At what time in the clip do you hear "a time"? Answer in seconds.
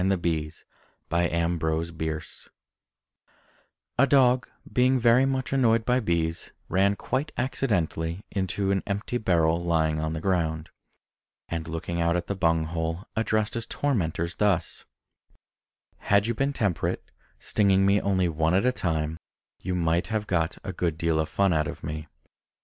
18.65-19.19